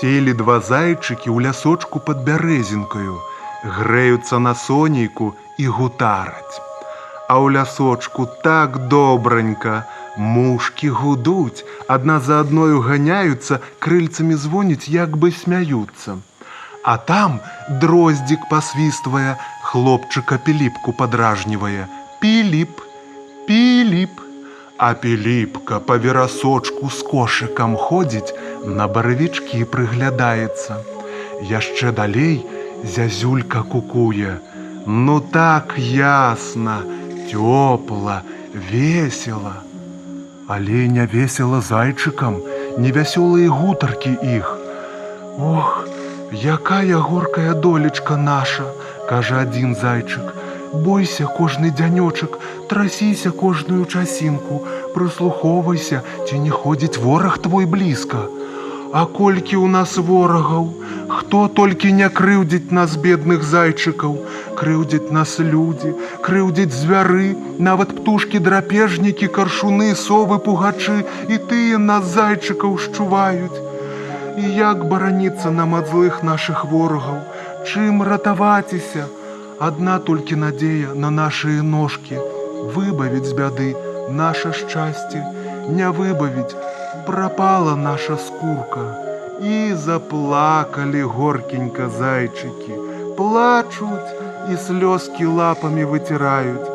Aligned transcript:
Селі 0.00 0.32
два 0.32 0.54
зайчыкі 0.64 1.28
ў 1.28 1.44
лясочку 1.44 2.00
пад 2.04 2.20
бярэзінкаю, 2.24 3.16
грэюцца 3.78 4.38
на 4.40 4.54
сонейку 4.56 5.26
і 5.60 5.66
гутараць. 5.78 6.56
А 7.28 7.36
ў 7.36 7.52
лясочку 7.56 8.24
так 8.46 8.78
добранька, 8.94 9.74
мушкі 10.16 10.88
гудуць, 11.00 11.66
адна 11.96 12.16
за 12.28 12.40
адною 12.46 12.80
ганяюцца, 12.86 13.60
крыльцамі 13.76 14.40
звоняць, 14.40 14.88
як 14.88 15.20
бы 15.20 15.32
смяюцца. 15.42 16.16
А 16.80 16.96
там 16.96 17.36
дроздзік 17.84 18.48
пасвіствае, 18.48 19.36
хлопчыка 19.68 20.40
піліпку 20.48 20.96
падражнівае: 20.96 21.84
Піліп, 22.24 22.80
піліп. 23.44 24.29
А 24.80 24.94
піліпка 24.94 25.78
па 25.88 25.94
верасочку 26.00 26.88
з 26.98 27.04
кошыкам 27.08 27.72
ходзіць, 27.76 28.32
на 28.78 28.86
баравічкі 28.94 29.60
прыглядаецца. 29.74 30.78
Яшчэ 31.50 31.92
далей 31.98 32.38
зязюлька 32.94 33.60
кукуе. 33.74 34.38
Ну 34.86 35.18
так 35.20 35.76
ясна, 35.76 36.78
цёпла, 37.28 38.22
весела. 38.70 39.54
Але 40.48 40.88
не 40.96 41.04
весела 41.04 41.60
зайчыкам, 41.60 42.40
невясёлыя 42.80 43.52
гутаркі 43.52 44.16
іх. 44.40 44.48
Ох, 45.36 45.84
якая 46.32 46.96
горкая 46.96 47.52
долечка 47.52 48.16
наша, 48.16 48.72
кажа 49.12 49.44
адзін 49.44 49.76
зайчык. 49.76 50.39
Бойся 50.72 51.26
кожны 51.26 51.70
дзянёчак, 51.70 52.38
трасіся 52.68 53.30
кожную 53.30 53.84
часінку, 53.86 54.62
прыслухоўвайся, 54.94 56.02
ці 56.26 56.38
не 56.38 56.50
ходзіць 56.50 56.98
вораг 56.98 57.38
твой 57.38 57.66
блізка. 57.66 58.26
А 58.92 59.06
колькі 59.06 59.56
ў 59.58 59.66
нас 59.70 59.98
ворагаў, 59.98 60.70
Хто 61.10 61.38
толькі 61.58 61.90
не 61.98 62.06
крыўдзіць 62.18 62.74
нас 62.76 62.92
бедных 63.04 63.42
зайчыкаў, 63.52 64.12
крыўдзіць 64.60 65.14
нас 65.16 65.32
людзі, 65.46 65.90
крыўдзіць 66.26 66.76
звяры, 66.76 67.30
нават 67.68 67.94
птушкі 67.96 68.40
драпежнікі, 68.46 69.30
каршуны, 69.38 69.88
совы 70.02 70.38
пугачы 70.46 70.96
і 71.34 71.38
тыя 71.50 71.80
нас 71.86 72.06
зайчыкаў 72.14 72.78
шчуваюць. 72.84 73.58
І 74.38 74.54
як 74.58 74.86
бараніцца 74.92 75.50
нам 75.56 75.74
ад 75.80 75.90
злых 75.90 76.22
нашых 76.30 76.62
ворагаў, 76.74 77.18
чым 77.66 78.06
ратаваціся, 78.10 79.10
Адна 79.60 79.94
толькі 80.04 80.36
надзея 80.40 80.92
на 80.96 81.08
нашыя 81.12 81.62
ножкі, 81.62 82.16
выбавіць 82.76 83.26
з 83.30 83.34
бяды 83.40 83.66
наша 84.20 84.52
шчасце, 84.60 85.20
не 85.78 85.90
выбавіць, 85.98 86.56
прапала 87.08 87.74
наша 87.82 88.16
скурка. 88.28 88.86
І 89.52 89.58
заплакалі 89.84 91.04
горкенька 91.18 91.90
зайчыкі, 91.98 92.80
плачуць 93.20 94.16
і 94.48 94.56
слёзкі 94.64 95.28
лапамі 95.42 95.84
выціраюць. 95.92 96.72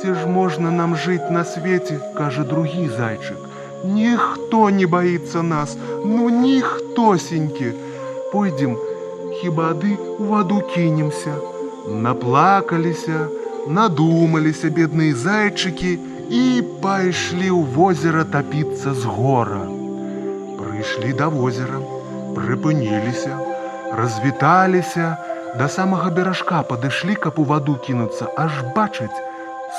Ці 0.00 0.16
ж 0.16 0.34
можна 0.40 0.72
нам 0.80 0.96
жыць 0.96 1.28
на 1.28 1.44
свеце, 1.44 2.00
кажа 2.16 2.48
другі 2.56 2.88
зайчык. 2.96 3.44
Ніхто 3.84 4.64
не 4.80 4.88
баіцца 4.88 5.44
нас, 5.52 5.76
ну 6.00 6.32
ніхтосенькі. 6.42 7.72
Пойдзем, 8.32 8.76
хіба 9.40 9.72
ды 9.76 9.98
у 10.18 10.32
ваду 10.32 10.64
кінемся. 10.74 11.51
Наплакаліся, 11.86 13.26
надумаліся 13.66 14.70
бедныя 14.70 15.14
зайчыкі 15.18 15.98
і 16.30 16.42
пайшлі 16.82 17.50
ў 17.50 17.62
возера 17.74 18.22
тапіцца 18.22 18.94
з 18.94 19.02
гора. 19.02 19.66
Прыйшлі 20.58 21.10
да 21.18 21.26
возера, 21.26 21.82
прыпыніліся, 22.38 23.34
развіталіся, 23.98 25.16
да 25.58 25.66
самага 25.68 26.10
беражка 26.14 26.62
падышлі, 26.62 27.18
каб 27.18 27.42
у 27.42 27.44
ваду 27.50 27.74
кінуцца, 27.82 28.30
аж 28.38 28.62
бачаць, 28.78 29.18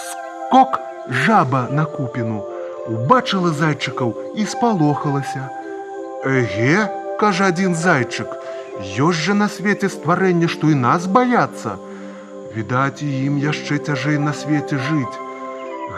скок 0.03 0.79
жаба 1.07 1.67
на 1.71 1.85
купіну. 1.85 2.43
Убачыла 2.83 3.55
зайчыкаў 3.55 4.11
і 4.35 4.43
спалохалася. 4.43 5.47
Эге, 6.27 6.91
кажа 7.15 7.47
адзін 7.47 7.79
зайчык, 7.79 8.27
ёсць 8.99 9.23
жа 9.23 9.39
на 9.39 9.47
свеце 9.47 9.87
стварэнне, 9.87 10.51
што 10.51 10.67
і 10.67 10.75
нас 10.75 11.07
баяцца. 11.07 11.79
Відаць, 12.55 13.01
і 13.01 13.09
ім 13.25 13.37
яшчэ 13.41 13.77
цяжэй 13.89 14.17
на 14.21 14.33
свеце 14.39 14.77
жыць. 14.87 15.17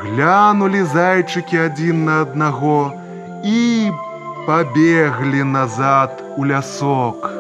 Глянулі 0.01 0.83
зайчыкі 0.93 1.59
адзін 1.67 2.05
на 2.07 2.21
аднаго 2.25 2.79
і 3.43 3.91
пабеглі 4.47 5.43
назад 5.51 6.23
у 6.37 6.45
лясок. 6.51 7.34